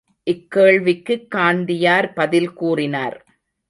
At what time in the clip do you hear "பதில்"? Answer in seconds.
2.13-2.53